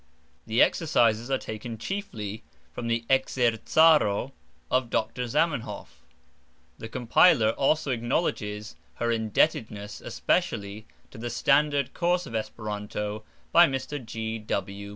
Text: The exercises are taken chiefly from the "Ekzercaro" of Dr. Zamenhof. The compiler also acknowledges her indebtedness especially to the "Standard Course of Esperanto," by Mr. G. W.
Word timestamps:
The 0.47 0.63
exercises 0.63 1.29
are 1.29 1.37
taken 1.37 1.77
chiefly 1.77 2.41
from 2.73 2.87
the 2.87 3.05
"Ekzercaro" 3.07 4.31
of 4.71 4.89
Dr. 4.89 5.27
Zamenhof. 5.27 6.01
The 6.79 6.89
compiler 6.89 7.51
also 7.51 7.91
acknowledges 7.91 8.75
her 8.95 9.11
indebtedness 9.11 10.01
especially 10.03 10.87
to 11.11 11.19
the 11.19 11.29
"Standard 11.29 11.93
Course 11.93 12.25
of 12.25 12.33
Esperanto," 12.33 13.23
by 13.51 13.67
Mr. 13.67 14.03
G. 14.03 14.39
W. 14.39 14.89